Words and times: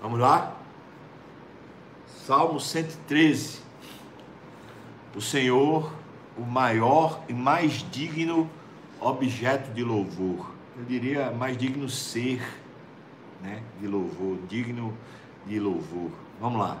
Vamos 0.00 0.20
lá? 0.20 0.56
Salmo 2.26 2.60
113. 2.60 3.60
O 5.16 5.20
Senhor, 5.20 5.92
o 6.36 6.42
maior 6.42 7.20
e 7.28 7.32
mais 7.32 7.84
digno 7.90 8.48
objeto 9.00 9.72
de 9.72 9.82
louvor. 9.82 10.50
Eu 10.76 10.84
diria 10.84 11.32
mais 11.32 11.56
digno 11.56 11.88
ser, 11.88 12.40
né, 13.42 13.62
de 13.80 13.88
louvor, 13.88 14.38
digno 14.48 14.96
de 15.46 15.58
louvor. 15.58 16.10
Vamos 16.40 16.60
lá. 16.60 16.78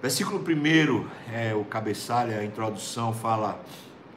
Versículo 0.00 0.38
1, 0.38 1.06
é 1.30 1.54
o 1.54 1.64
cabeçalho, 1.64 2.38
a 2.38 2.44
introdução 2.44 3.12
fala: 3.12 3.60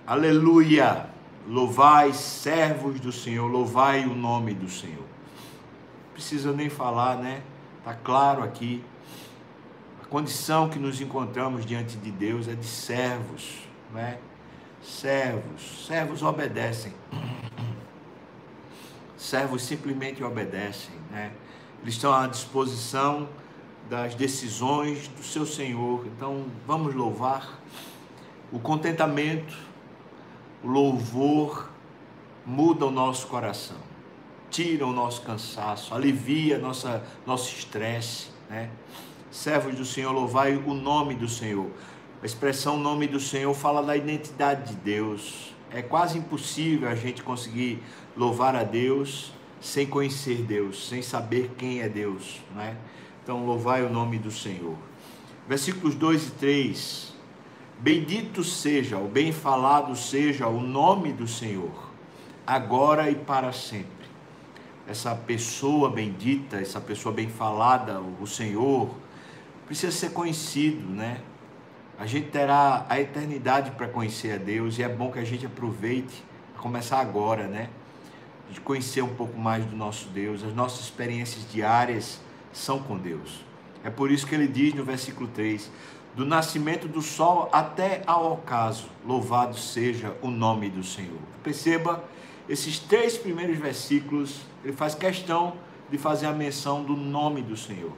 Aleluia! 0.05 1.09
Louvai, 1.48 2.14
servos 2.14 3.00
do 3.00 3.12
Senhor, 3.12 3.48
louvai 3.48 4.05
o 4.05 4.14
nome 4.14 4.54
do 4.54 4.70
Senhor. 4.70 5.11
Precisa 6.21 6.51
nem 6.51 6.69
falar, 6.69 7.17
né? 7.17 7.41
Está 7.79 7.95
claro 7.95 8.43
aqui. 8.43 8.83
A 10.04 10.05
condição 10.05 10.69
que 10.69 10.77
nos 10.77 11.01
encontramos 11.01 11.65
diante 11.65 11.97
de 11.97 12.11
Deus 12.11 12.47
é 12.47 12.54
de 12.54 12.68
servos, 12.68 13.63
né? 13.91 14.19
Servos, 14.83 15.87
servos 15.87 16.21
obedecem. 16.21 16.93
Servos 19.18 19.63
simplesmente 19.63 20.23
obedecem, 20.23 20.93
né? 21.10 21.32
Eles 21.82 21.96
estão 21.96 22.13
à 22.13 22.27
disposição 22.27 23.27
das 23.89 24.13
decisões 24.13 25.07
do 25.07 25.24
seu 25.24 25.46
Senhor. 25.46 26.05
Então, 26.05 26.46
vamos 26.68 26.93
louvar 26.93 27.60
o 28.51 28.60
contentamento, 28.60 29.57
o 30.63 30.68
louvor 30.68 31.68
muda 32.45 32.85
o 32.85 32.91
nosso 32.91 33.25
coração, 33.25 33.91
tira 34.52 34.86
o 34.86 34.91
nosso 34.91 35.22
cansaço, 35.22 35.95
alivia 35.95 36.59
nossa 36.59 37.03
nosso 37.25 37.55
estresse, 37.55 38.28
né? 38.50 38.69
Servos 39.31 39.75
do 39.75 39.86
Senhor, 39.86 40.11
louvai 40.11 40.58
o 40.58 40.73
nome 40.73 41.16
do 41.16 41.27
Senhor. 41.27 41.71
A 42.21 42.25
expressão 42.25 42.77
nome 42.77 43.07
do 43.07 43.19
Senhor 43.19 43.53
fala 43.53 43.81
da 43.81 43.95
identidade 43.95 44.73
de 44.73 44.75
Deus. 44.75 45.55
É 45.72 45.81
quase 45.81 46.17
impossível 46.17 46.89
a 46.89 46.95
gente 46.95 47.23
conseguir 47.23 47.81
louvar 48.16 48.55
a 48.55 48.63
Deus 48.63 49.31
sem 49.61 49.88
conhecer 49.88 50.41
Deus, 50.41 50.89
sem 50.89 51.02
saber 51.02 51.52
quem 51.57 51.81
é 51.81 51.88
Deus, 51.88 52.41
né? 52.53 52.75
Então, 53.23 53.45
louvai 53.45 53.85
o 53.85 53.89
nome 53.89 54.17
do 54.19 54.31
Senhor. 54.31 54.75
Versículos 55.47 55.95
2 55.95 56.27
e 56.27 56.31
3. 56.31 57.13
Bendito 57.79 58.44
seja, 58.44 58.97
o 58.97 59.07
bem 59.07 59.31
falado 59.31 59.95
seja 59.95 60.47
o 60.47 60.59
nome 60.59 61.13
do 61.13 61.27
Senhor, 61.27 61.91
agora 62.45 63.09
e 63.09 63.16
para 63.16 63.52
sempre. 63.52 64.00
Essa 64.87 65.15
pessoa 65.15 65.89
bendita, 65.89 66.57
essa 66.57 66.81
pessoa 66.81 67.13
bem 67.13 67.29
falada, 67.29 67.99
o 67.99 68.27
Senhor, 68.27 68.89
precisa 69.65 69.91
ser 69.91 70.11
conhecido, 70.11 70.89
né? 70.89 71.21
A 71.97 72.05
gente 72.05 72.29
terá 72.29 72.85
a 72.89 72.99
eternidade 72.99 73.71
para 73.71 73.88
conhecer 73.88 74.33
a 74.33 74.38
Deus 74.38 74.79
e 74.79 74.83
é 74.83 74.89
bom 74.89 75.11
que 75.11 75.19
a 75.19 75.23
gente 75.23 75.45
aproveite 75.45 76.23
começar 76.61 76.99
agora, 76.99 77.47
né? 77.47 77.69
De 78.49 78.61
conhecer 78.61 79.01
um 79.01 79.15
pouco 79.15 79.38
mais 79.38 79.65
do 79.65 79.75
nosso 79.75 80.09
Deus, 80.09 80.43
as 80.43 80.53
nossas 80.53 80.81
experiências 80.81 81.49
diárias 81.51 82.19
são 82.53 82.79
com 82.79 82.97
Deus. 82.97 83.43
É 83.83 83.89
por 83.89 84.11
isso 84.11 84.27
que 84.27 84.35
ele 84.35 84.47
diz 84.47 84.73
no 84.73 84.83
versículo 84.83 85.27
3: 85.29 85.71
Do 86.16 86.25
nascimento 86.25 86.88
do 86.88 87.01
sol 87.01 87.49
até 87.51 88.03
ao 88.05 88.33
ocaso, 88.33 88.88
louvado 89.05 89.57
seja 89.57 90.16
o 90.21 90.29
nome 90.29 90.69
do 90.69 90.83
Senhor. 90.83 91.19
Perceba, 91.43 92.03
esses 92.52 92.80
três 92.80 93.17
primeiros 93.17 93.57
versículos, 93.57 94.41
ele 94.63 94.73
faz 94.73 94.94
questão 94.94 95.55
de 95.89 95.97
fazer 95.97 96.25
a 96.25 96.33
menção 96.33 96.83
do 96.83 96.95
nome 96.95 97.41
do 97.41 97.55
Senhor. 97.55 97.94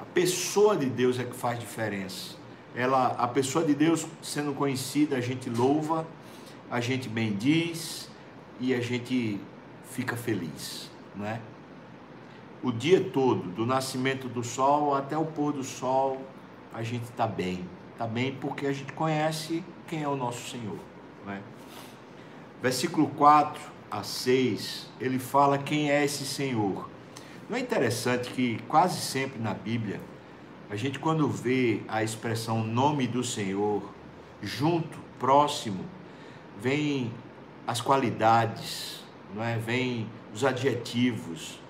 A 0.00 0.04
pessoa 0.04 0.76
de 0.76 0.86
Deus 0.86 1.18
é 1.18 1.24
que 1.24 1.36
faz 1.36 1.58
diferença. 1.58 2.36
Ela, 2.74 3.08
a 3.18 3.28
pessoa 3.28 3.64
de 3.64 3.74
Deus 3.74 4.06
sendo 4.22 4.54
conhecida, 4.54 5.16
a 5.16 5.20
gente 5.20 5.50
louva, 5.50 6.06
a 6.70 6.80
gente 6.80 7.08
bendiz 7.08 8.08
e 8.60 8.74
a 8.74 8.80
gente 8.80 9.40
fica 9.90 10.16
feliz, 10.16 10.90
não 11.14 11.26
é? 11.26 11.40
o 12.62 12.72
dia 12.72 13.00
todo, 13.00 13.48
do 13.50 13.64
nascimento 13.64 14.28
do 14.28 14.42
sol 14.42 14.94
até 14.94 15.16
o 15.16 15.24
pôr 15.24 15.52
do 15.52 15.62
sol, 15.62 16.20
a 16.72 16.82
gente 16.82 17.04
está 17.04 17.26
bem. 17.26 17.64
Está 17.92 18.06
bem 18.06 18.34
porque 18.34 18.66
a 18.66 18.72
gente 18.72 18.92
conhece 18.92 19.64
quem 19.86 20.02
é 20.02 20.08
o 20.08 20.16
nosso 20.16 20.48
Senhor. 20.50 20.78
Né? 21.26 21.40
Versículo 22.60 23.06
4 23.10 23.60
a 23.88 24.02
6, 24.02 24.88
ele 25.00 25.18
fala 25.20 25.58
quem 25.58 25.92
é 25.92 26.04
esse 26.04 26.24
Senhor. 26.24 26.88
Não 27.48 27.56
é 27.56 27.60
interessante 27.60 28.30
que 28.30 28.58
quase 28.66 29.00
sempre 29.00 29.40
na 29.40 29.54
Bíblia, 29.54 30.00
a 30.68 30.74
gente 30.74 30.98
quando 30.98 31.28
vê 31.28 31.80
a 31.86 32.02
expressão 32.02 32.64
nome 32.64 33.06
do 33.06 33.22
Senhor, 33.22 33.82
junto, 34.42 34.98
próximo, 35.20 35.84
vem 36.60 37.12
as 37.64 37.80
qualidades, 37.80 39.04
não 39.32 39.42
é? 39.42 39.56
vem 39.56 40.08
os 40.34 40.44
adjetivos, 40.44 41.60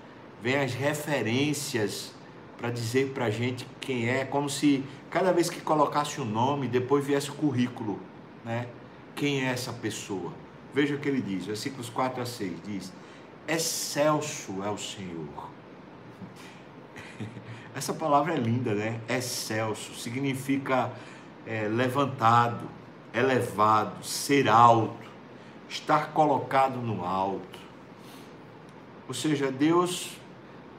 vem 0.41 0.55
as 0.57 0.73
referências 0.73 2.15
para 2.57 2.71
dizer 2.71 3.11
para 3.11 3.25
a 3.25 3.29
gente 3.29 3.65
quem 3.79 4.09
é, 4.09 4.25
como 4.25 4.49
se 4.49 4.83
cada 5.09 5.31
vez 5.31 5.51
que 5.51 5.61
colocasse 5.61 6.19
o 6.19 6.23
um 6.23 6.27
nome, 6.27 6.67
depois 6.67 7.05
viesse 7.05 7.29
o 7.29 7.33
currículo, 7.33 7.99
né? 8.43 8.67
Quem 9.15 9.45
é 9.45 9.51
essa 9.51 9.71
pessoa? 9.71 10.33
Veja 10.73 10.95
o 10.95 10.99
que 10.99 11.09
ele 11.09 11.21
diz, 11.21 11.45
versículos 11.45 11.89
4 11.89 12.21
a 12.21 12.25
6, 12.25 12.53
diz, 12.65 12.93
excelso 13.47 14.63
é 14.63 14.69
o 14.69 14.77
Senhor. 14.77 15.49
Essa 17.75 17.93
palavra 17.93 18.33
é 18.33 18.37
linda, 18.37 18.73
né? 18.73 18.99
Excelso, 19.07 19.95
significa 19.95 20.91
é, 21.45 21.67
levantado, 21.67 22.69
elevado, 23.13 24.03
ser 24.03 24.47
alto, 24.47 25.09
estar 25.67 26.11
colocado 26.13 26.77
no 26.77 27.03
alto. 27.03 27.59
Ou 29.07 29.13
seja, 29.13 29.51
Deus 29.51 30.11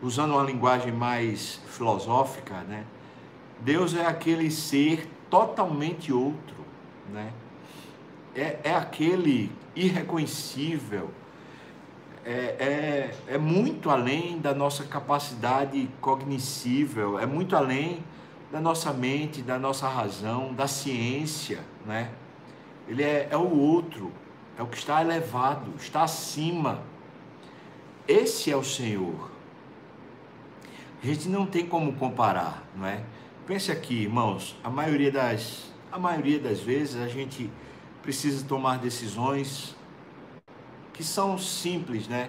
usando 0.02 0.32
uma 0.32 0.44
linguagem 0.44 0.92
mais 0.92 1.60
filosófica, 1.66 2.60
né? 2.62 2.84
Deus 3.60 3.94
é 3.94 4.06
aquele 4.06 4.50
ser 4.50 5.08
totalmente 5.28 6.12
outro, 6.12 6.56
né? 7.12 7.32
É, 8.34 8.58
é 8.64 8.74
aquele 8.74 9.50
irreconhecível, 9.74 11.10
é, 12.24 12.30
é, 12.30 13.34
é 13.34 13.38
muito 13.38 13.90
além 13.90 14.38
da 14.38 14.54
nossa 14.54 14.84
capacidade 14.84 15.88
cognoscível, 16.00 17.18
é 17.18 17.26
muito 17.26 17.56
além 17.56 18.04
da 18.52 18.60
nossa 18.60 18.92
mente, 18.92 19.42
da 19.42 19.58
nossa 19.58 19.88
razão, 19.88 20.52
da 20.52 20.66
ciência, 20.66 21.60
né? 21.86 22.10
Ele 22.88 23.02
é, 23.02 23.28
é 23.30 23.36
o 23.36 23.58
outro, 23.58 24.12
é 24.58 24.62
o 24.62 24.66
que 24.66 24.76
está 24.76 25.00
elevado, 25.00 25.72
está 25.78 26.02
acima. 26.02 26.82
Esse 28.06 28.50
é 28.50 28.56
o 28.56 28.64
Senhor. 28.64 29.30
A 31.02 31.06
gente 31.06 31.28
não 31.28 31.46
tem 31.46 31.64
como 31.64 31.92
comparar, 31.94 32.64
não 32.76 32.86
é? 32.86 33.02
Pense 33.46 33.72
aqui, 33.72 34.02
irmãos, 34.02 34.56
a 34.62 34.68
maioria 34.68 35.10
das, 35.10 35.72
a 35.90 35.98
maioria 35.98 36.38
das 36.38 36.60
vezes 36.60 37.00
a 37.00 37.08
gente 37.08 37.50
precisa 38.10 38.44
tomar 38.44 38.78
decisões 38.78 39.76
que 40.92 41.04
são 41.04 41.38
simples, 41.38 42.08
né? 42.08 42.28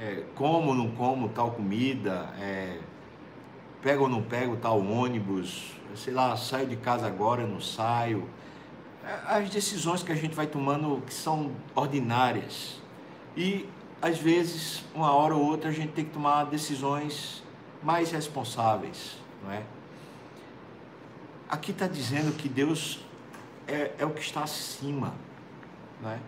É, 0.00 0.22
como 0.36 0.72
não 0.72 0.92
como 0.92 1.28
tal 1.28 1.50
comida, 1.50 2.32
é, 2.38 2.78
pego 3.82 4.04
ou 4.04 4.08
não 4.08 4.22
pego 4.22 4.56
tal 4.56 4.80
ônibus, 4.80 5.72
sei 5.96 6.14
lá, 6.14 6.36
saio 6.36 6.68
de 6.68 6.76
casa 6.76 7.04
agora, 7.04 7.44
não 7.44 7.60
saio. 7.60 8.28
É, 9.04 9.38
as 9.38 9.50
decisões 9.50 10.04
que 10.04 10.12
a 10.12 10.14
gente 10.14 10.36
vai 10.36 10.46
tomando 10.46 11.02
que 11.04 11.12
são 11.12 11.50
ordinárias. 11.74 12.80
E 13.36 13.68
às 14.00 14.18
vezes, 14.18 14.84
uma 14.94 15.12
hora 15.12 15.34
ou 15.34 15.44
outra, 15.44 15.70
a 15.70 15.72
gente 15.72 15.90
tem 15.94 16.04
que 16.04 16.12
tomar 16.12 16.44
decisões 16.44 17.42
mais 17.82 18.12
responsáveis, 18.12 19.16
não 19.42 19.50
é? 19.50 19.64
Aqui 21.48 21.72
está 21.72 21.88
dizendo 21.88 22.36
que 22.36 22.48
Deus 22.48 23.04
é, 23.66 23.92
é, 23.98 24.04
o 24.04 24.10
que 24.10 24.20
está 24.20 24.42
acima, 24.42 25.14
não 26.00 26.10
é? 26.10 26.18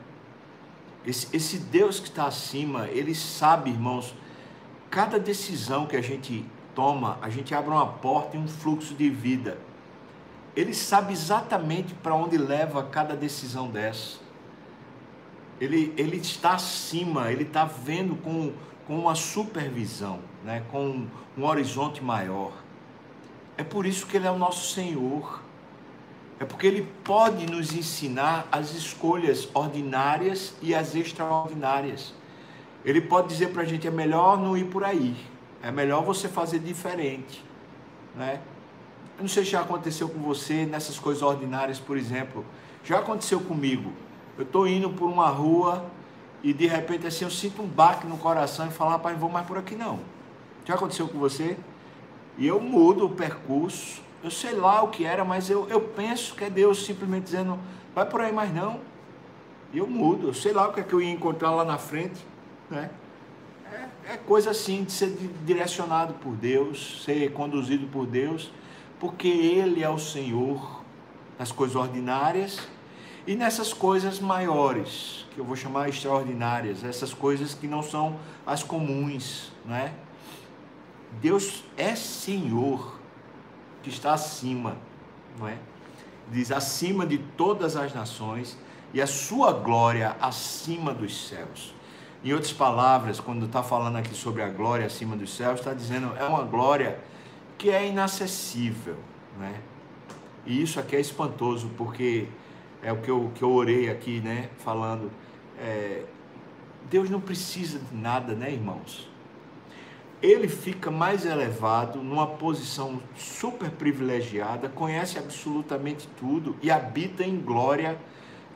Esse, 1.05 1.29
esse 1.35 1.59
Deus 1.59 2.01
que 2.01 2.09
está 2.09 2.27
acima, 2.27 2.89
ele 2.89 3.15
sabe, 3.15 3.71
irmãos, 3.71 4.15
cada 4.91 5.19
decisão 5.19 5.87
que 5.87 5.97
a 5.97 6.03
gente 6.03 6.45
toma, 6.75 7.19
a 7.23 7.31
gente 7.31 7.55
abre 7.55 7.71
uma 7.71 7.87
porta 7.87 8.37
e 8.37 8.41
um 8.41 8.49
fluxo 8.49 8.95
de 8.95 9.09
vida. 9.09 9.59
Ele 10.57 10.75
sabe 10.75 11.13
exatamente 11.13 11.95
para 11.95 12.15
onde 12.15 12.37
leva 12.37 12.83
cada 12.83 13.15
decisão 13.15 13.69
dessa 13.69 14.27
ele, 15.61 15.95
ele 15.97 16.17
está 16.17 16.55
acima, 16.55 17.31
ele 17.31 17.45
está 17.45 17.65
vendo 17.65 18.17
com, 18.17 18.53
com 18.87 18.99
uma 18.99 19.15
supervisão, 19.15 20.21
né? 20.45 20.63
com 20.71 21.07
um 21.37 21.45
horizonte 21.45 22.03
maior. 22.03 22.53
É 23.57 23.65
por 23.65 23.87
isso 23.87 24.07
que 24.07 24.17
ele 24.17 24.27
é 24.27 24.31
o 24.31 24.39
nosso 24.39 24.75
Senhor. 24.75 25.43
É 26.39 26.45
porque 26.45 26.67
ele 26.67 26.87
pode 27.03 27.47
nos 27.47 27.73
ensinar 27.73 28.47
as 28.53 28.75
escolhas 28.75 29.49
ordinárias 29.55 30.55
e 30.61 30.75
as 30.75 30.95
extraordinárias. 30.95 32.13
Ele 32.85 33.01
pode 33.01 33.29
dizer 33.29 33.49
para 33.49 33.63
a 33.63 33.65
gente: 33.65 33.87
é 33.87 33.91
melhor 33.91 34.39
não 34.39 34.57
ir 34.57 34.67
por 34.67 34.85
aí, 34.85 35.17
É 35.63 35.71
melhor 35.71 36.05
você 36.05 36.29
fazer 36.29 36.59
diferente, 36.59 37.43
né? 38.15 38.41
Eu 39.17 39.23
não 39.23 39.29
sei 39.29 39.45
se 39.45 39.51
já 39.51 39.63
aconteceu 39.63 40.09
com 40.11 40.19
você 40.21 40.67
nessas 40.67 40.99
coisas 40.99 41.23
ordinárias, 41.23 41.81
por 41.81 41.97
exemplo. 41.97 42.45
Já 42.85 42.99
aconteceu 42.99 43.41
comigo. 43.41 43.91
Eu 44.37 44.45
estou 44.45 44.69
indo 44.69 44.91
por 44.91 45.09
uma 45.09 45.29
rua 45.29 45.87
e 46.43 46.53
de 46.53 46.67
repente 46.67 47.07
assim 47.07 47.25
eu 47.25 47.31
sinto 47.31 47.63
um 47.63 47.67
baque 47.67 48.07
no 48.07 48.19
coração 48.19 48.67
e 48.67 48.71
falo, 48.71 48.91
rapaz, 48.91 49.15
não 49.15 49.21
vou 49.21 49.31
mais 49.31 49.47
por 49.47 49.57
aqui 49.57 49.75
não. 49.75 50.01
Já 50.67 50.75
aconteceu 50.75 51.09
com 51.09 51.19
você? 51.19 51.57
E 52.37 52.47
eu 52.47 52.61
mudo 52.61 53.07
o 53.07 53.11
percurso. 53.11 54.03
Eu 54.27 54.31
sei 54.33 54.55
lá 54.55 54.83
o 54.83 54.89
que 54.89 55.05
era, 55.05 55.25
mas 55.25 55.49
eu, 55.49 55.69
eu 55.69 55.81
penso 55.81 56.35
que 56.35 56.43
é 56.43 56.51
Deus 56.51 56.85
simplesmente 56.85 57.23
dizendo, 57.23 57.61
vai 57.95 58.05
por 58.05 58.21
aí 58.21 58.33
mais 58.33 58.53
não. 58.53 58.81
E 59.73 59.79
eu 59.79 59.87
mudo. 59.87 60.27
Eu 60.27 60.35
sei 60.35 60.53
lá 60.53 60.67
o 60.67 60.73
que 60.73 60.81
é 60.81 60.83
que 60.83 60.93
eu 60.93 61.01
ia 61.01 61.13
encontrar 61.13 61.53
lá 61.53 61.65
na 61.65 61.79
frente. 61.79 62.27
Né? 62.69 62.91
É, 63.73 64.15
é 64.15 64.17
coisa 64.17 64.51
assim 64.51 64.83
de 64.83 64.91
ser 64.91 65.17
direcionado 65.45 66.15
por 66.15 66.33
Deus, 66.33 67.05
ser 67.05 67.33
conduzido 67.35 67.87
por 67.87 68.05
Deus, 68.05 68.51
porque 68.99 69.29
Ele 69.29 69.85
é 69.85 69.89
o 69.89 69.97
Senhor 69.97 70.83
nas 71.39 71.53
coisas 71.53 71.77
ordinárias 71.77 72.67
e 73.29 73.37
nessas 73.37 73.73
coisas 73.73 74.19
maiores, 74.19 75.25
que 75.37 75.39
eu 75.39 75.45
vou 75.45 75.55
chamar 75.55 75.89
extraordinárias, 75.89 76.83
essas 76.83 77.15
coisas 77.15 77.55
que 77.55 77.69
não 77.69 77.81
são 77.81 78.17
as 78.45 78.65
comuns, 78.65 79.53
não 79.65 79.77
é? 79.77 79.93
Deus 81.23 81.63
é 81.77 81.95
Senhor, 81.95 82.96
que 83.87 83.91
está 83.91 84.15
acima, 84.15 84.77
não 85.39 85.47
é? 85.47 85.57
Diz 86.33 86.51
acima 86.51 87.07
de 87.07 87.19
todas 87.19 87.77
as 87.77 87.95
nações 87.95 88.59
e 88.93 89.01
a 89.01 89.07
sua 89.07 89.53
glória 89.53 90.17
acima 90.21 90.93
dos 90.93 91.29
céus. 91.29 91.73
Em 92.25 92.33
outras 92.33 92.53
palavras, 92.53 93.21
quando 93.21 93.47
está 93.47 93.63
falando 93.63 93.95
aqui 93.95 94.13
sobre 94.13 94.43
a 94.43 94.49
glória 94.49 94.85
acima 94.85 95.15
dos 95.15 95.33
céus, 95.37 95.61
está 95.61 95.73
dizendo 95.73 96.13
é 96.17 96.25
uma 96.25 96.43
glória 96.43 96.99
que 97.57 97.71
é 97.71 97.87
inacessível, 97.87 98.97
né? 99.39 99.61
E 100.45 100.61
isso 100.61 100.81
aqui 100.81 100.97
é 100.97 101.01
espantoso, 101.01 101.71
porque 101.77 102.27
é 102.83 102.93
o 102.93 102.97
que 102.97 103.09
eu, 103.09 103.31
que 103.37 103.43
eu 103.45 103.53
orei 103.53 103.89
aqui, 103.89 104.21
né? 104.21 104.51
Falando, 104.59 105.13
é, 105.61 106.03
Deus 106.91 107.09
não 107.09 107.21
precisa 107.21 107.79
de 107.79 107.95
nada, 107.95 108.35
né, 108.35 108.53
irmãos? 108.53 109.09
Ele 110.23 110.49
fica 110.49 110.91
mais 110.91 111.27
elevado, 111.27 112.03
numa 112.03 112.27
posição 112.27 113.01
super 113.17 113.71
privilegiada, 113.71 114.69
conhece 114.69 115.19
absolutamente 115.19 116.09
tudo 116.19 116.57
e 116.63 116.71
habita 116.71 117.23
em 117.23 117.39
glória, 117.39 117.99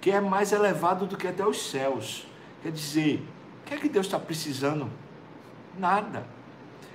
que 0.00 0.10
é 0.10 0.20
mais 0.20 0.52
elevado 0.52 1.06
do 1.06 1.16
que 1.16 1.26
até 1.26 1.46
os 1.46 1.70
céus. 1.70 2.26
Quer 2.62 2.72
dizer, 2.72 3.22
o 3.62 3.68
que 3.68 3.74
é 3.74 3.76
que 3.76 3.88
Deus 3.88 4.06
está 4.06 4.18
precisando? 4.18 4.88
Nada. 5.78 6.26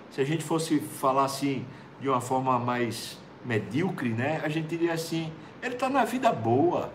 Se 0.09 0.19
a 0.19 0.23
gente 0.23 0.43
fosse 0.43 0.79
falar 0.79 1.25
assim, 1.25 1.65
de 1.99 2.09
uma 2.09 2.21
forma 2.21 2.57
mais 2.57 3.19
medíocre, 3.43 4.09
né? 4.09 4.41
A 4.43 4.49
gente 4.49 4.67
diria 4.67 4.93
assim: 4.93 5.31
ele 5.61 5.75
está 5.75 5.89
na 5.89 6.03
vida 6.03 6.31
boa, 6.31 6.91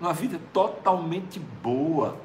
numa 0.00 0.12
vida 0.12 0.40
totalmente 0.52 1.38
boa, 1.62 2.16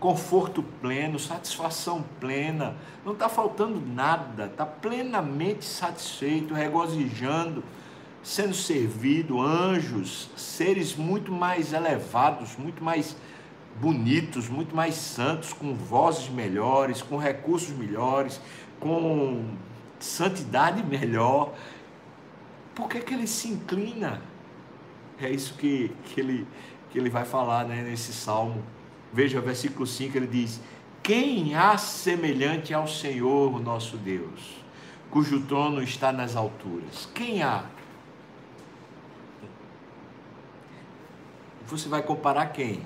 conforto 0.00 0.62
pleno, 0.80 1.18
satisfação 1.18 2.04
plena, 2.20 2.76
não 3.04 3.12
está 3.12 3.28
faltando 3.28 3.80
nada, 3.80 4.46
está 4.46 4.64
plenamente 4.64 5.64
satisfeito, 5.64 6.54
regozijando, 6.54 7.64
sendo 8.22 8.54
servido, 8.54 9.40
anjos, 9.40 10.30
seres 10.36 10.94
muito 10.94 11.32
mais 11.32 11.72
elevados, 11.72 12.56
muito 12.56 12.82
mais 12.82 13.16
bonitos, 13.80 14.48
muito 14.48 14.74
mais 14.74 14.94
santos, 14.94 15.52
com 15.52 15.74
vozes 15.74 16.28
melhores, 16.28 17.02
com 17.02 17.16
recursos 17.16 17.70
melhores, 17.70 18.40
com 18.78 19.44
santidade 19.98 20.82
melhor. 20.86 21.54
Por 22.74 22.88
que, 22.88 23.00
que 23.00 23.14
ele 23.14 23.26
se 23.26 23.48
inclina? 23.48 24.22
É 25.20 25.28
isso 25.28 25.54
que, 25.54 25.90
que, 26.04 26.20
ele, 26.20 26.46
que 26.90 26.98
ele 26.98 27.10
vai 27.10 27.24
falar 27.24 27.64
né, 27.64 27.82
nesse 27.82 28.12
salmo. 28.12 28.62
Veja 29.12 29.38
o 29.38 29.42
versículo 29.42 29.86
5, 29.86 30.16
ele 30.16 30.26
diz: 30.26 30.60
Quem 31.02 31.54
há 31.54 31.76
semelhante 31.78 32.74
ao 32.74 32.86
Senhor, 32.86 33.60
nosso 33.60 33.96
Deus, 33.96 34.56
cujo 35.10 35.40
trono 35.42 35.82
está 35.82 36.12
nas 36.12 36.36
alturas? 36.36 37.08
Quem 37.14 37.42
há? 37.42 37.64
Você 41.66 41.88
vai 41.88 42.02
comparar 42.02 42.46
quem? 42.46 42.82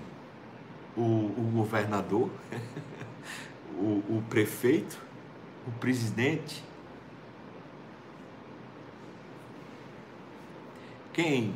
O, 0.96 1.00
o 1.00 1.50
governador? 1.54 2.30
o, 3.78 4.02
o 4.16 4.24
prefeito? 4.28 5.00
O 5.66 5.70
presidente? 5.72 6.62
Quem? 11.12 11.54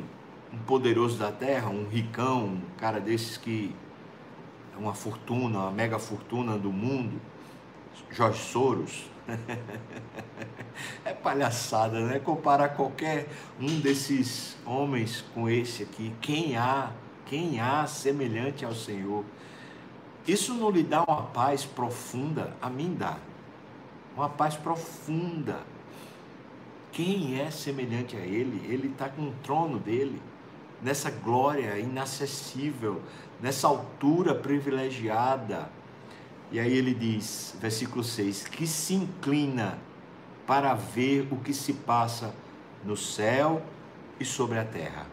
Um 0.53 0.57
poderoso 0.59 1.17
da 1.17 1.31
terra, 1.31 1.69
um 1.69 1.87
ricão, 1.89 2.45
um 2.45 2.61
cara 2.77 3.01
desses 3.01 3.35
que 3.35 3.75
uma 4.79 4.93
fortuna, 4.93 5.59
uma 5.59 5.71
mega 5.71 5.99
fortuna 5.99 6.57
do 6.57 6.71
mundo, 6.71 7.19
Jorge 8.11 8.39
Soros. 8.39 9.05
é 11.03 11.13
palhaçada, 11.13 11.99
né? 12.05 12.19
Comparar 12.19 12.69
qualquer 12.69 13.27
um 13.59 13.79
desses 13.79 14.55
homens 14.65 15.23
com 15.33 15.49
esse 15.49 15.83
aqui. 15.83 16.13
Quem 16.21 16.55
há? 16.55 16.91
Quem 17.25 17.59
há 17.59 17.85
semelhante 17.85 18.63
ao 18.63 18.73
Senhor? 18.73 19.25
Isso 20.25 20.53
não 20.53 20.69
lhe 20.69 20.83
dá 20.83 21.03
uma 21.03 21.23
paz 21.23 21.65
profunda? 21.65 22.53
A 22.61 22.69
mim 22.69 22.95
dá. 22.97 23.17
Uma 24.15 24.29
paz 24.29 24.55
profunda 24.55 25.59
quem 26.97 27.39
é 27.39 27.51
semelhante 27.51 28.17
a 28.17 28.21
Ele? 28.21 28.65
Ele 28.67 28.87
está 28.87 29.07
com 29.07 29.21
o 29.21 29.33
trono 29.43 29.77
dele, 29.77 30.19
nessa 30.81 31.09
glória 31.09 31.77
inacessível, 31.77 33.01
nessa 33.41 33.67
altura 33.67 34.33
privilegiada. 34.35 35.69
E 36.51 36.59
aí 36.59 36.75
ele 36.75 36.93
diz, 36.93 37.55
versículo 37.59 38.03
6, 38.03 38.47
que 38.47 38.65
se 38.65 38.93
inclina 38.93 39.77
para 40.45 40.73
ver 40.73 41.27
o 41.31 41.37
que 41.37 41.53
se 41.53 41.73
passa 41.73 42.33
no 42.85 42.95
céu 42.95 43.61
e 44.19 44.23
sobre 44.23 44.57
a 44.57 44.63
terra. 44.63 45.05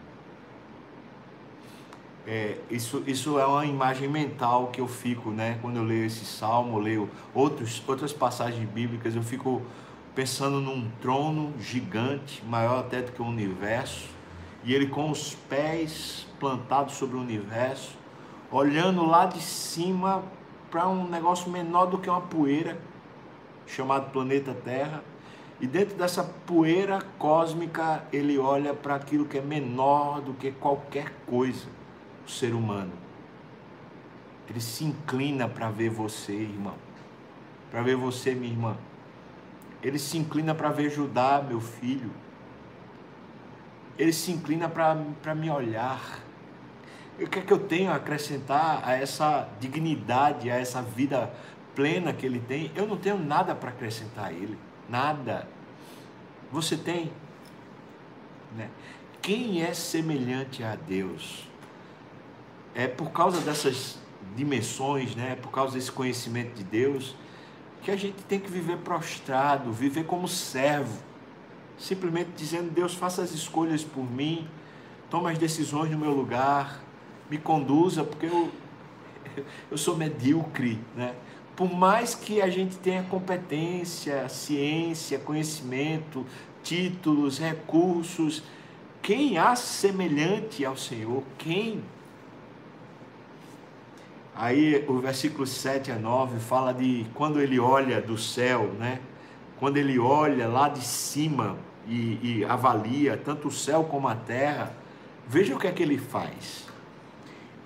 É, 2.27 2.57
isso, 2.71 3.03
isso 3.05 3.37
é 3.37 3.45
uma 3.45 3.65
imagem 3.65 4.07
mental 4.09 4.67
que 4.67 4.81
eu 4.81 4.87
fico, 4.87 5.29
né? 5.29 5.59
Quando 5.61 5.77
eu 5.77 5.83
leio 5.83 6.05
esse 6.05 6.25
salmo, 6.25 6.79
leio 6.79 7.09
outros, 7.35 7.83
outras 7.85 8.11
passagens 8.11 8.67
bíblicas, 8.67 9.15
eu 9.15 9.21
fico 9.21 9.61
pensando 10.15 10.59
num 10.59 10.89
trono 11.01 11.53
gigante, 11.59 12.43
maior 12.45 12.79
até 12.79 13.01
do 13.01 13.11
que 13.11 13.21
o 13.21 13.25
universo, 13.25 14.14
e 14.65 14.73
ele 14.73 14.87
com 14.87 15.09
os 15.09 15.35
pés 15.47 16.27
plantados 16.39 16.95
sobre 16.95 17.15
o 17.15 17.21
universo, 17.21 17.95
olhando 18.51 19.05
lá 19.05 19.25
de 19.25 19.41
cima 19.41 20.23
para 20.69 20.87
um 20.87 21.07
negócio 21.07 21.49
menor 21.49 21.85
do 21.85 21.97
que 21.97 22.09
uma 22.09 22.21
poeira, 22.21 22.77
chamado 23.65 24.11
planeta 24.11 24.53
Terra, 24.53 25.03
e 25.61 25.67
dentro 25.67 25.95
dessa 25.95 26.23
poeira 26.45 26.99
cósmica 27.17 28.03
ele 28.11 28.37
olha 28.37 28.73
para 28.73 28.95
aquilo 28.95 29.25
que 29.25 29.37
é 29.37 29.41
menor 29.41 30.19
do 30.19 30.33
que 30.33 30.51
qualquer 30.51 31.13
coisa, 31.25 31.67
o 32.27 32.29
ser 32.29 32.53
humano. 32.53 32.91
Ele 34.49 34.59
se 34.59 34.83
inclina 34.83 35.47
para 35.47 35.69
ver 35.69 35.89
você, 35.89 36.33
irmão, 36.33 36.75
para 37.71 37.81
ver 37.81 37.95
você, 37.95 38.35
minha 38.35 38.51
irmã 38.51 38.75
ele 39.85 39.99
se 39.99 40.17
inclina 40.17 40.55
para 40.55 40.69
ver 40.69 40.89
Judá, 40.89 41.45
meu 41.47 41.61
filho. 41.61 42.09
Ele 43.97 44.13
se 44.13 44.31
inclina 44.31 44.69
para 44.69 45.35
me 45.35 45.49
olhar. 45.49 46.19
o 47.19 47.27
que 47.27 47.39
é 47.39 47.41
que 47.41 47.53
eu 47.53 47.59
tenho 47.59 47.91
a 47.91 47.95
acrescentar 47.95 48.81
a 48.83 48.93
essa 48.93 49.47
dignidade, 49.59 50.49
a 50.49 50.55
essa 50.55 50.81
vida 50.81 51.33
plena 51.73 52.11
que 52.13 52.25
ele 52.25 52.39
tem? 52.39 52.71
Eu 52.75 52.87
não 52.87 52.97
tenho 52.97 53.17
nada 53.17 53.55
para 53.55 53.69
acrescentar 53.69 54.25
a 54.25 54.33
ele. 54.33 54.57
Nada. 54.89 55.47
Você 56.51 56.75
tem? 56.75 57.11
Né? 58.55 58.69
Quem 59.21 59.63
é 59.63 59.73
semelhante 59.73 60.63
a 60.63 60.75
Deus? 60.75 61.47
É 62.73 62.87
por 62.87 63.11
causa 63.11 63.39
dessas 63.41 63.97
dimensões, 64.35 65.15
né? 65.15 65.31
É 65.31 65.35
por 65.35 65.51
causa 65.51 65.73
desse 65.73 65.91
conhecimento 65.91 66.53
de 66.53 66.63
Deus 66.63 67.15
que 67.85 67.91
a 67.91 67.95
gente 67.95 68.23
tem 68.23 68.39
que 68.39 68.49
viver 68.49 68.77
prostrado, 68.77 69.71
viver 69.71 70.05
como 70.05 70.27
servo, 70.27 71.03
simplesmente 71.77 72.29
dizendo: 72.35 72.71
Deus, 72.71 72.93
faça 72.93 73.21
as 73.21 73.31
escolhas 73.31 73.83
por 73.83 74.03
mim, 74.03 74.47
toma 75.09 75.31
as 75.31 75.37
decisões 75.37 75.91
no 75.91 75.97
meu 75.97 76.11
lugar, 76.11 76.83
me 77.29 77.37
conduza, 77.37 78.03
porque 78.03 78.25
eu, 78.27 78.51
eu 79.71 79.77
sou 79.77 79.95
medíocre, 79.95 80.79
né? 80.95 81.13
Por 81.55 81.73
mais 81.73 82.13
que 82.13 82.41
a 82.41 82.49
gente 82.49 82.75
tenha 82.77 83.03
competência, 83.03 84.27
ciência, 84.27 85.17
conhecimento, 85.17 86.25
títulos, 86.61 87.39
recursos, 87.39 88.43
quem 89.01 89.37
há 89.37 89.55
semelhante 89.55 90.65
ao 90.65 90.75
Senhor? 90.75 91.23
Quem? 91.37 91.81
Aí 94.35 94.83
o 94.87 94.99
versículo 94.99 95.47
7 95.47 95.91
a 95.91 95.95
9 95.95 96.39
fala 96.39 96.73
de 96.73 97.05
quando 97.13 97.39
ele 97.39 97.57
olha 97.57 98.01
do 98.01 98.17
céu, 98.17 98.73
né? 98.77 98.99
Quando 99.59 99.77
ele 99.77 99.97
olha 99.97 100.47
lá 100.47 100.69
de 100.69 100.81
cima 100.81 101.57
e, 101.87 102.39
e 102.39 102.45
avalia 102.45 103.17
tanto 103.17 103.47
o 103.47 103.51
céu 103.51 103.83
como 103.83 104.07
a 104.07 104.15
terra, 104.15 104.75
veja 105.27 105.55
o 105.55 105.59
que 105.59 105.67
é 105.67 105.71
que 105.71 105.83
ele 105.83 105.97
faz. 105.97 106.67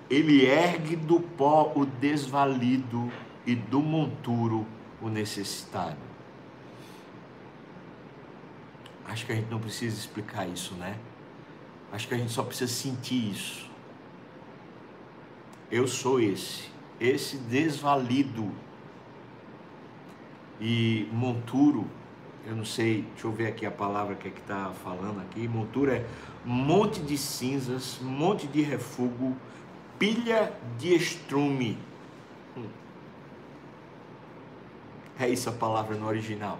Ele 0.08 0.44
ergue 0.44 0.96
do 0.96 1.20
pó 1.20 1.72
o 1.74 1.84
desvalido 1.86 3.10
e 3.46 3.54
do 3.54 3.80
monturo 3.80 4.66
o 5.00 5.08
necessitado. 5.08 6.10
Acho 9.06 9.26
que 9.26 9.32
a 9.32 9.34
gente 9.34 9.50
não 9.50 9.58
precisa 9.58 9.96
explicar 9.96 10.48
isso, 10.48 10.74
né? 10.74 10.96
Acho 11.92 12.06
que 12.06 12.14
a 12.14 12.16
gente 12.16 12.30
só 12.30 12.44
precisa 12.44 12.72
sentir 12.72 13.30
isso. 13.30 13.68
Eu 15.70 15.88
sou 15.88 16.20
esse, 16.20 16.68
esse 17.00 17.36
desvalido. 17.36 18.52
E 20.60 21.08
monturo, 21.12 21.86
eu 22.46 22.54
não 22.54 22.64
sei, 22.64 23.02
deixa 23.12 23.26
eu 23.26 23.32
ver 23.32 23.46
aqui 23.46 23.64
a 23.64 23.70
palavra 23.70 24.14
que 24.14 24.28
é 24.28 24.30
que 24.30 24.40
está 24.40 24.72
falando 24.84 25.20
aqui. 25.20 25.48
Monturo 25.48 25.90
é 25.90 26.04
monte 26.44 27.00
de 27.00 27.16
cinzas, 27.16 27.98
monte 28.02 28.46
de 28.46 28.60
refúgio, 28.60 29.36
pilha 29.98 30.52
de 30.78 30.94
estrume. 30.94 31.78
Hum. 32.56 32.66
É 35.18 35.28
isso 35.28 35.48
a 35.48 35.52
palavra 35.52 35.96
no 35.96 36.06
original. 36.06 36.58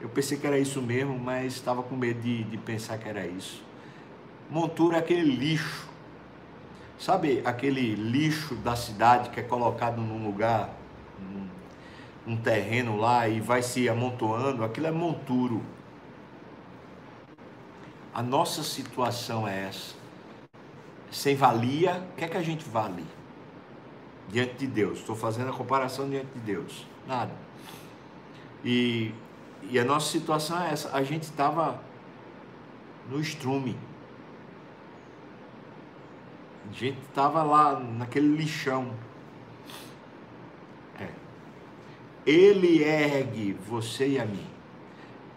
Eu 0.00 0.08
pensei 0.10 0.36
que 0.36 0.46
era 0.46 0.58
isso 0.58 0.82
mesmo, 0.82 1.18
mas 1.18 1.54
estava 1.54 1.82
com 1.82 1.96
medo 1.96 2.20
de, 2.20 2.44
de 2.44 2.58
pensar 2.58 2.98
que 2.98 3.08
era 3.08 3.26
isso. 3.26 3.62
Montura 4.50 4.96
é 4.96 4.98
aquele 4.98 5.34
lixo. 5.34 5.88
Sabe 6.98 7.42
aquele 7.44 7.94
lixo 7.94 8.54
da 8.56 8.76
cidade 8.76 9.30
que 9.30 9.40
é 9.40 9.42
colocado 9.42 10.00
num 10.00 10.26
lugar, 10.26 10.70
num, 11.18 11.48
um 12.26 12.36
terreno 12.36 12.96
lá 12.96 13.28
e 13.28 13.40
vai 13.40 13.62
se 13.62 13.88
amontoando? 13.88 14.64
Aquilo 14.64 14.86
é 14.86 14.90
monturo. 14.90 15.62
A 18.12 18.22
nossa 18.22 18.62
situação 18.62 19.46
é 19.46 19.68
essa. 19.68 19.94
Sem 21.10 21.36
valia, 21.36 22.06
o 22.12 22.16
que 22.16 22.24
é 22.24 22.28
que 22.28 22.36
a 22.36 22.42
gente 22.42 22.68
vale? 22.68 23.04
Diante 24.28 24.54
de 24.54 24.66
Deus. 24.66 24.98
Estou 25.00 25.14
fazendo 25.14 25.50
a 25.50 25.52
comparação 25.52 26.08
diante 26.08 26.28
de 26.34 26.40
Deus. 26.40 26.86
Nada. 27.06 27.32
E 28.64 29.12
e 29.70 29.78
a 29.78 29.84
nossa 29.84 30.10
situação 30.10 30.60
é 30.62 30.72
essa: 30.72 30.94
a 30.94 31.02
gente 31.02 31.24
estava 31.24 31.80
no 33.08 33.20
estrume. 33.20 33.76
A 36.68 36.72
gente 36.72 37.00
estava 37.02 37.42
lá 37.42 37.78
naquele 37.78 38.28
lixão. 38.36 38.94
É. 40.98 41.08
Ele 42.26 42.82
ergue 42.82 43.52
você 43.52 44.08
e 44.08 44.18
a 44.18 44.24
mim. 44.24 44.46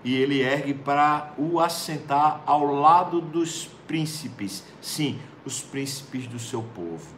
E 0.03 0.15
ele 0.15 0.41
ergue 0.41 0.73
para 0.73 1.33
o 1.37 1.59
assentar 1.59 2.41
ao 2.45 2.65
lado 2.65 3.19
dos 3.19 3.65
príncipes. 3.87 4.63
Sim, 4.81 5.19
os 5.45 5.61
príncipes 5.61 6.27
do 6.27 6.39
seu 6.39 6.61
povo. 6.61 7.15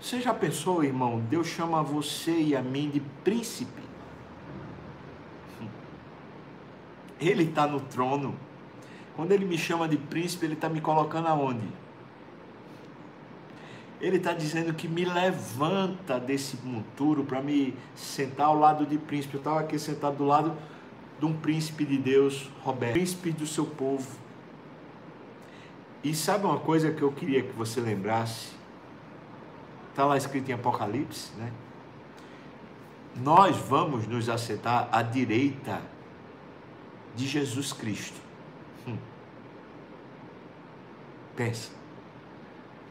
Você 0.00 0.20
já 0.20 0.32
pensou, 0.34 0.82
irmão? 0.82 1.20
Deus 1.28 1.46
chama 1.46 1.82
você 1.82 2.32
e 2.32 2.56
a 2.56 2.62
mim 2.62 2.90
de 2.90 3.00
príncipe. 3.00 3.82
Ele 7.20 7.44
está 7.44 7.66
no 7.66 7.80
trono. 7.80 8.34
Quando 9.14 9.32
ele 9.32 9.44
me 9.44 9.58
chama 9.58 9.86
de 9.86 9.98
príncipe, 9.98 10.46
ele 10.46 10.54
está 10.54 10.68
me 10.68 10.80
colocando 10.80 11.28
aonde? 11.28 11.68
Ele 14.00 14.16
está 14.16 14.32
dizendo 14.32 14.72
que 14.72 14.88
me 14.88 15.04
levanta 15.04 16.18
desse 16.18 16.56
monturo 16.64 17.24
para 17.24 17.42
me 17.42 17.76
sentar 17.94 18.46
ao 18.46 18.58
lado 18.58 18.86
de 18.86 18.96
príncipe. 18.96 19.34
Eu 19.34 19.40
estava 19.40 19.60
aqui 19.60 19.78
sentado 19.78 20.16
do 20.16 20.24
lado 20.24 20.56
de 21.18 21.26
um 21.26 21.34
príncipe 21.34 21.84
de 21.84 21.98
Deus, 21.98 22.50
Roberto, 22.62 22.94
príncipe 22.94 23.30
do 23.30 23.46
seu 23.46 23.66
povo. 23.66 24.08
E 26.02 26.14
sabe 26.14 26.46
uma 26.46 26.58
coisa 26.58 26.90
que 26.90 27.02
eu 27.02 27.12
queria 27.12 27.42
que 27.42 27.52
você 27.52 27.78
lembrasse? 27.78 28.52
Está 29.90 30.06
lá 30.06 30.16
escrito 30.16 30.50
em 30.50 30.54
Apocalipse, 30.54 31.30
né? 31.36 31.52
Nós 33.16 33.56
vamos 33.56 34.06
nos 34.06 34.30
assentar 34.30 34.88
à 34.90 35.02
direita 35.02 35.82
de 37.14 37.26
Jesus 37.26 37.72
Cristo. 37.72 38.18
Hum. 38.86 38.96
Pensa, 41.36 41.70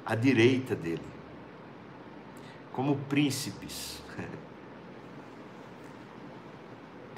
à 0.10 0.16
direita 0.16 0.75
dele, 0.75 1.06
como 2.74 2.96
príncipes. 2.96 4.01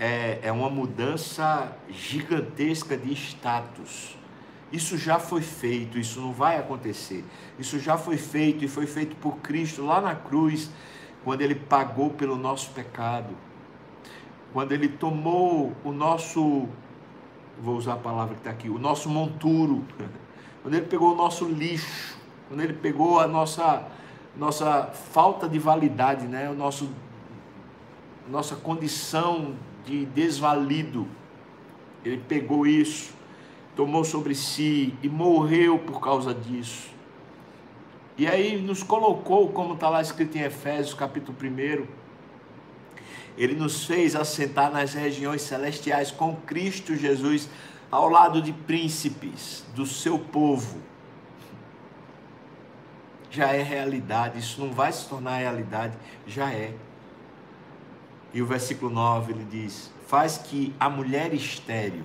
É, 0.04 0.40
é 0.42 0.52
uma 0.52 0.68
mudança 0.68 1.78
gigantesca 1.88 2.98
de 2.98 3.14
status. 3.14 4.18
Isso 4.72 4.98
já 4.98 5.20
foi 5.20 5.44
feito, 5.44 6.00
isso 6.00 6.20
não 6.20 6.34
vai 6.34 6.58
acontecer. 6.58 7.24
Isso 7.60 7.78
já 7.78 8.00
foi 8.00 8.18
feito 8.18 8.66
e 8.66 8.68
foi 8.68 8.88
feito 8.88 9.16
por 9.18 9.38
Cristo 9.42 9.86
lá 9.86 10.02
na 10.02 10.16
cruz, 10.16 10.72
quando 11.24 11.42
ele 11.42 11.54
pagou 11.54 12.10
pelo 12.10 12.36
nosso 12.36 12.72
pecado. 12.72 13.38
Quando 14.52 14.72
ele 14.72 14.88
tomou 14.88 15.72
o 15.84 15.92
nosso 15.92 16.68
vou 17.62 17.76
usar 17.78 17.94
a 17.94 17.98
palavra 17.98 18.34
que 18.34 18.42
está 18.42 18.50
aqui, 18.50 18.72
o 18.72 18.80
nosso 18.80 19.08
monturo, 19.08 19.86
quando 20.64 20.74
ele 20.74 20.88
pegou 20.88 21.14
o 21.14 21.16
nosso 21.16 21.46
lixo, 21.46 22.18
quando 22.52 22.60
ele 22.64 22.74
pegou 22.74 23.18
a 23.18 23.28
nossa, 23.28 23.82
nossa 24.36 24.88
falta 25.14 25.48
de 25.48 25.58
validade, 25.58 26.28
né? 26.28 26.50
o 26.50 26.54
nosso, 26.54 26.90
nossa 28.30 28.58
condição 28.58 29.56
de 29.86 30.06
desvalido, 30.08 31.08
ele 32.04 32.22
pegou 32.28 32.68
isso, 32.68 33.14
tomou 33.74 34.04
sobre 34.04 34.36
si 34.36 34.94
e 35.02 35.08
morreu 35.08 35.80
por 35.80 36.02
causa 36.02 36.34
disso. 36.34 36.90
E 38.18 38.28
aí 38.28 38.62
nos 38.62 38.84
colocou, 38.84 39.48
como 39.48 39.76
está 39.76 39.88
lá 39.88 40.02
escrito 40.02 40.38
em 40.38 40.42
Efésios 40.42 40.94
capítulo 40.94 41.38
1, 41.42 41.88
ele 43.38 43.56
nos 43.56 43.86
fez 43.86 44.14
assentar 44.14 44.70
nas 44.74 44.94
regiões 44.94 45.42
celestiais 45.42 46.12
com 46.12 46.36
Cristo 46.36 46.98
Jesus, 46.98 47.48
ao 47.90 48.10
lado 48.10 48.42
de 48.42 48.52
príncipes 48.52 49.64
do 49.74 49.86
seu 49.86 50.20
povo. 50.20 50.91
Já 53.32 53.54
é 53.54 53.64
realidade, 53.64 54.38
isso 54.40 54.62
não 54.62 54.74
vai 54.74 54.92
se 54.92 55.08
tornar 55.08 55.38
realidade, 55.38 55.98
já 56.28 56.52
é. 56.52 56.76
E 58.34 58.42
o 58.42 58.46
versículo 58.46 58.92
9 58.92 59.32
ele 59.32 59.48
diz: 59.50 59.92
Faz 60.06 60.38
que 60.38 60.76
a 60.80 60.90
mulher 60.90 61.34
estéril 61.34 62.04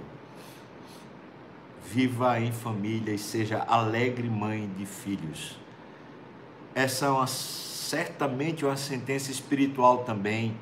viva 1.85 2.41
em 2.41 2.53
família 2.53 3.13
e 3.13 3.19
seja 3.19 3.65
alegre 3.69 4.31
mãe 4.31 4.71
de 4.79 4.87
filhos. 4.87 5.59
Essa 6.75 7.07
é 7.07 7.09
uma, 7.11 7.27
certamente 7.27 8.65
uma 8.65 8.77
sentença 8.77 9.31
espiritual 9.31 10.05
também 10.05 10.57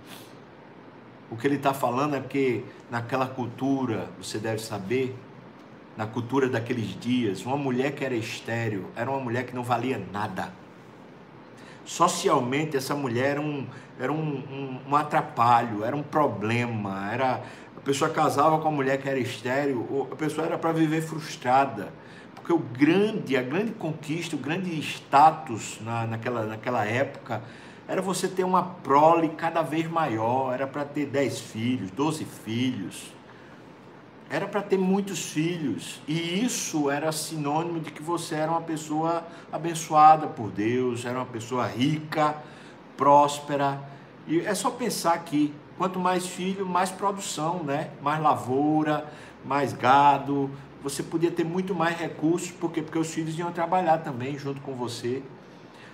o 1.31 1.37
que 1.37 1.47
ele 1.47 1.57
está 1.57 1.73
falando 1.75 2.15
é 2.15 2.21
que 2.21 2.65
naquela 2.91 3.27
cultura, 3.27 4.09
você 4.19 4.39
deve 4.39 4.61
saber, 4.61 5.17
na 5.97 6.07
cultura 6.07 6.49
daqueles 6.49 6.99
dias, 6.99 7.45
uma 7.45 7.57
mulher 7.57 7.93
que 7.93 8.05
era 8.05 8.15
estéreo 8.15 8.87
era 8.97 9.11
uma 9.11 9.21
mulher 9.21 9.45
que 9.45 9.55
não 9.55 9.63
valia 9.63 10.01
nada. 10.13 10.53
Socialmente, 11.85 12.77
essa 12.77 12.95
mulher 12.95 13.33
era 13.33 13.41
um, 13.41 13.67
era 14.01 14.13
um, 14.13 14.17
um, 14.17 14.81
um 14.89 14.97
atrapalho, 14.97 15.85
era 15.85 15.95
um 15.95 16.03
problema. 16.03 17.13
Era, 17.13 17.43
a 17.77 17.81
pessoa 17.81 18.11
casava 18.11 18.59
com 18.59 18.69
a 18.69 18.71
mulher 18.71 19.01
que 19.01 19.09
era 19.09 19.19
estéreo, 19.19 20.09
a 20.11 20.17
pessoa 20.17 20.47
era 20.47 20.59
para 20.59 20.73
viver 20.73 21.03
frustrada. 21.03 21.93
Porque 22.35 22.53
o 22.53 22.59
grande, 22.59 23.37
a 23.37 23.43
grande 23.43 23.73
conquista, 23.73 24.35
o 24.35 24.39
grande 24.39 24.79
status 24.81 25.79
na, 25.83 26.07
naquela, 26.07 26.45
naquela 26.45 26.85
época 26.85 27.43
era 27.87 28.01
você 28.01 28.27
ter 28.27 28.45
uma 28.45 28.63
prole 28.63 29.29
cada 29.31 29.63
vez 29.63 29.87
maior, 29.87 30.55
era 30.55 30.67
para 30.67 30.85
ter 30.85 31.07
10 31.07 31.41
filhos, 31.41 31.91
12 31.91 32.25
filhos, 32.25 33.14
era 34.31 34.47
para 34.47 34.63
ter 34.63 34.79
muitos 34.79 35.31
filhos, 35.31 36.01
e 36.09 36.45
isso 36.45 36.91
era 36.91 37.13
sinônimo 37.13 37.81
de 37.81 37.91
que 37.91 38.03
você 38.03 38.35
era 38.35 38.51
uma 38.51 38.63
pessoa 38.63 39.25
abençoada 39.53 40.27
por 40.27 40.51
Deus, 40.51 41.05
era 41.05 41.19
uma 41.19 41.27
pessoa 41.27 41.67
rica, 41.67 42.35
próspera. 42.97 43.81
E 44.27 44.41
é 44.41 44.55
só 44.55 44.71
pensar 44.71 45.15
aqui, 45.15 45.55
quanto 45.77 46.01
mais 46.01 46.27
filho, 46.27 46.67
mais 46.67 46.91
produção, 46.91 47.63
né? 47.63 47.91
Mais 48.01 48.21
lavoura, 48.21 49.07
mais 49.45 49.73
gado, 49.73 50.51
você 50.85 51.03
podia 51.03 51.31
ter 51.31 51.45
muito 51.45 51.75
mais 51.75 51.97
recursos, 51.99 52.51
porque 52.51 52.83
porque 52.83 52.99
os 52.99 53.09
filhos 53.09 53.39
iam 53.39 53.51
trabalhar 53.51 53.99
também 53.99 54.39
junto 54.39 54.61
com 54.61 54.75
você. 54.75 55.23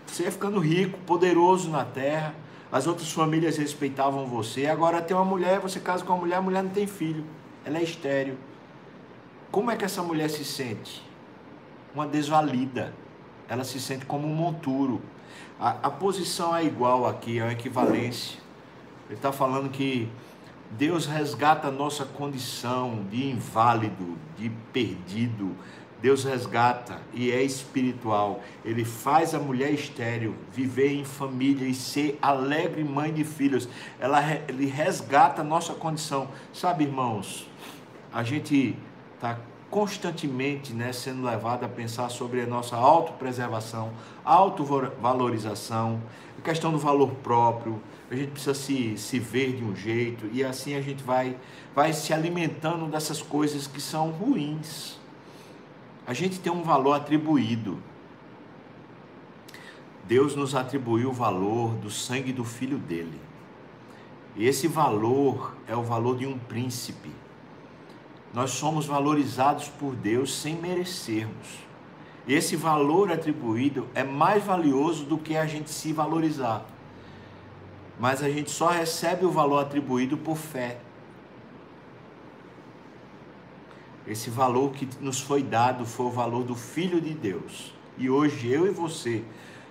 Você 0.04 0.24
ia 0.24 0.32
ficando 0.32 0.58
rico, 0.58 0.98
poderoso 1.06 1.70
na 1.70 1.84
terra. 1.84 2.34
As 2.72 2.88
outras 2.88 3.10
famílias 3.12 3.56
respeitavam 3.56 4.26
você. 4.26 4.66
Agora 4.66 5.00
tem 5.00 5.16
uma 5.16 5.24
mulher, 5.24 5.60
você 5.60 5.78
casa 5.78 6.04
com 6.04 6.12
uma 6.12 6.18
mulher, 6.18 6.36
a 6.36 6.42
mulher 6.42 6.64
não 6.64 6.70
tem 6.70 6.88
filho. 6.88 7.24
Ela 7.70 7.78
é 7.78 7.84
estéreo. 7.84 8.36
Como 9.48 9.70
é 9.70 9.76
que 9.76 9.84
essa 9.84 10.02
mulher 10.02 10.28
se 10.28 10.44
sente? 10.44 11.00
Uma 11.94 12.04
desvalida. 12.04 12.92
Ela 13.48 13.62
se 13.62 13.78
sente 13.78 14.04
como 14.04 14.26
um 14.26 14.34
monturo. 14.34 15.00
A, 15.56 15.70
a 15.84 15.90
posição 15.90 16.54
é 16.54 16.64
igual 16.64 17.06
aqui, 17.06 17.38
é 17.38 17.44
uma 17.44 17.52
equivalência. 17.52 18.40
Ele 19.06 19.14
está 19.14 19.30
falando 19.30 19.70
que 19.70 20.10
Deus 20.72 21.06
resgata 21.06 21.68
a 21.68 21.70
nossa 21.70 22.04
condição 22.04 23.04
de 23.08 23.30
inválido, 23.30 24.18
de 24.36 24.50
perdido. 24.72 25.54
Deus 26.00 26.24
resgata 26.24 26.98
e 27.12 27.30
é 27.30 27.42
espiritual. 27.42 28.40
Ele 28.64 28.84
faz 28.84 29.34
a 29.34 29.38
mulher 29.38 29.70
estéril 29.72 30.34
viver 30.52 30.92
em 30.92 31.04
família 31.04 31.66
e 31.66 31.74
ser 31.74 32.18
alegre 32.22 32.82
mãe 32.82 33.12
de 33.12 33.24
filhos. 33.24 33.68
Ela, 33.98 34.22
ele 34.48 34.66
resgata 34.66 35.42
a 35.42 35.44
nossa 35.44 35.74
condição. 35.74 36.28
Sabe, 36.52 36.84
irmãos, 36.84 37.46
a 38.12 38.22
gente 38.22 38.76
está 39.14 39.38
constantemente 39.70 40.72
né, 40.72 40.92
sendo 40.92 41.22
levado 41.22 41.64
a 41.64 41.68
pensar 41.68 42.08
sobre 42.08 42.42
a 42.42 42.46
nossa 42.46 42.76
autopreservação, 42.76 43.92
autovalorização, 44.24 46.02
a 46.38 46.42
questão 46.42 46.72
do 46.72 46.78
valor 46.78 47.10
próprio. 47.22 47.80
A 48.10 48.16
gente 48.16 48.32
precisa 48.32 48.54
se, 48.54 48.96
se 48.98 49.18
ver 49.20 49.54
de 49.54 49.62
um 49.62 49.76
jeito 49.76 50.28
e 50.32 50.42
assim 50.42 50.74
a 50.74 50.80
gente 50.80 51.04
vai, 51.04 51.36
vai 51.74 51.92
se 51.92 52.12
alimentando 52.12 52.86
dessas 52.86 53.22
coisas 53.22 53.68
que 53.68 53.80
são 53.80 54.10
ruins. 54.10 54.99
A 56.10 56.12
gente 56.12 56.40
tem 56.40 56.50
um 56.50 56.64
valor 56.64 56.94
atribuído. 56.94 57.78
Deus 60.08 60.34
nos 60.34 60.56
atribuiu 60.56 61.10
o 61.10 61.12
valor 61.12 61.76
do 61.76 61.88
sangue 61.88 62.32
do 62.32 62.44
filho 62.44 62.78
dele. 62.78 63.20
E 64.34 64.44
esse 64.44 64.66
valor 64.66 65.54
é 65.68 65.76
o 65.76 65.84
valor 65.84 66.18
de 66.18 66.26
um 66.26 66.36
príncipe. 66.36 67.12
Nós 68.34 68.50
somos 68.50 68.86
valorizados 68.86 69.68
por 69.68 69.94
Deus 69.94 70.34
sem 70.34 70.56
merecermos. 70.56 71.60
Esse 72.26 72.56
valor 72.56 73.12
atribuído 73.12 73.86
é 73.94 74.02
mais 74.02 74.42
valioso 74.42 75.04
do 75.04 75.16
que 75.16 75.36
a 75.36 75.46
gente 75.46 75.70
se 75.70 75.92
valorizar. 75.92 76.66
Mas 78.00 78.20
a 78.20 78.28
gente 78.28 78.50
só 78.50 78.66
recebe 78.66 79.24
o 79.24 79.30
valor 79.30 79.60
atribuído 79.60 80.16
por 80.16 80.36
fé. 80.36 80.80
Esse 84.10 84.28
valor 84.28 84.72
que 84.72 84.88
nos 85.00 85.20
foi 85.20 85.40
dado 85.40 85.86
foi 85.86 86.06
o 86.06 86.10
valor 86.10 86.42
do 86.42 86.56
Filho 86.56 87.00
de 87.00 87.14
Deus. 87.14 87.72
E 87.96 88.10
hoje 88.10 88.48
eu 88.48 88.66
e 88.66 88.70
você 88.70 89.22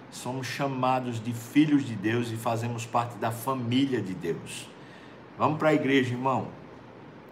somos 0.10 0.48
chamados 0.48 1.22
de 1.22 1.34
filhos 1.34 1.84
de 1.84 1.94
Deus 1.94 2.32
e 2.32 2.38
fazemos 2.38 2.86
parte 2.86 3.18
da 3.18 3.32
família 3.32 4.02
de 4.02 4.14
Deus. 4.14 4.70
Vamos 5.38 5.60
para 5.60 5.70
a 5.70 5.74
igreja, 5.74 6.14
irmão. 6.14 6.48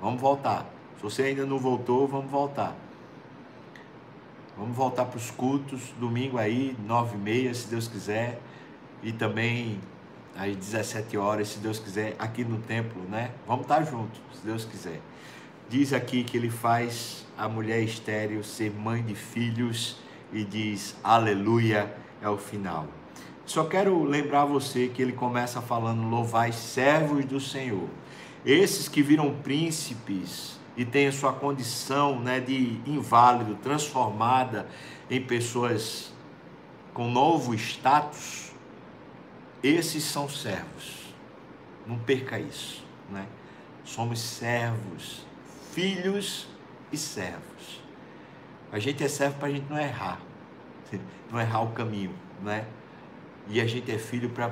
Vamos 0.01 0.19
voltar. 0.19 0.65
Se 0.97 1.03
você 1.03 1.21
ainda 1.23 1.45
não 1.45 1.57
voltou, 1.57 2.09
vamos 2.09 2.29
voltar. 2.29 2.75
Vamos 4.57 4.75
voltar 4.75 5.05
para 5.05 5.17
os 5.17 5.31
cultos, 5.31 5.93
domingo 5.97 6.37
aí, 6.37 6.75
nove 6.85 7.15
e 7.15 7.19
meia, 7.19 7.53
se 7.53 7.69
Deus 7.69 7.87
quiser. 7.87 8.37
E 9.01 9.13
também 9.13 9.79
às 10.35 10.53
17 10.53 11.17
horas, 11.17 11.47
se 11.47 11.59
Deus 11.59 11.79
quiser, 11.79 12.17
aqui 12.19 12.43
no 12.43 12.57
templo, 12.57 13.01
né? 13.03 13.31
Vamos 13.47 13.61
estar 13.61 13.81
juntos, 13.85 14.19
se 14.33 14.45
Deus 14.45 14.65
quiser. 14.65 14.99
Diz 15.69 15.91
aqui 15.91 16.23
que 16.23 16.37
ele 16.37 16.49
faz 16.49 17.25
a 17.37 17.49
mulher 17.49 17.83
estéril 17.83 18.41
ser 18.41 18.71
mãe 18.71 19.03
de 19.03 19.13
filhos 19.13 19.97
e 20.31 20.45
diz 20.45 20.95
aleluia 21.03 21.93
é 22.21 22.29
o 22.29 22.37
final. 22.37 22.87
Só 23.45 23.65
quero 23.65 24.01
lembrar 24.05 24.45
você 24.45 24.87
que 24.87 25.01
ele 25.01 25.11
começa 25.11 25.61
falando 25.61 26.07
louvai 26.07 26.53
servos 26.53 27.25
do 27.25 27.41
Senhor. 27.41 27.89
Esses 28.45 28.87
que 28.87 29.01
viram 29.01 29.33
príncipes 29.43 30.57
e 30.77 30.85
tem 30.85 31.07
a 31.07 31.11
sua 31.11 31.33
condição 31.33 32.17
né, 32.17 32.39
de 32.39 32.79
inválido 32.85 33.55
transformada 33.55 34.69
em 35.09 35.21
pessoas 35.21 36.13
com 36.93 37.11
novo 37.11 37.53
status, 37.53 38.53
esses 39.61 40.05
são 40.05 40.29
servos. 40.29 41.13
Não 41.85 41.99
perca 41.99 42.39
isso. 42.39 42.85
Né? 43.09 43.25
Somos 43.83 44.19
servos, 44.19 45.26
filhos 45.77 46.47
e 46.91 46.97
servos. 46.97 47.83
A 48.71 48.79
gente 48.79 49.03
é 49.03 49.07
servo 49.07 49.37
para 49.37 49.47
a 49.47 49.51
gente 49.51 49.69
não 49.69 49.77
errar, 49.77 50.19
não 51.31 51.39
errar 51.39 51.61
o 51.61 51.71
caminho, 51.71 52.15
né? 52.41 52.65
E 53.47 53.61
a 53.61 53.67
gente 53.67 53.91
é 53.91 53.99
filho 53.99 54.31
para 54.31 54.49